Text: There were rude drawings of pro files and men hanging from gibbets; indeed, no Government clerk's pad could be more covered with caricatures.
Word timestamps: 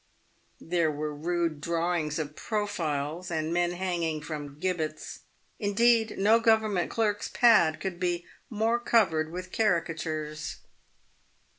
There 0.59 0.89
were 0.89 1.13
rude 1.13 1.61
drawings 1.61 2.17
of 2.17 2.35
pro 2.35 2.65
files 2.65 3.29
and 3.29 3.53
men 3.53 3.73
hanging 3.73 4.19
from 4.23 4.57
gibbets; 4.59 5.19
indeed, 5.59 6.15
no 6.17 6.39
Government 6.39 6.89
clerk's 6.89 7.27
pad 7.27 7.79
could 7.79 7.99
be 7.99 8.25
more 8.49 8.79
covered 8.79 9.31
with 9.31 9.51
caricatures. 9.51 10.55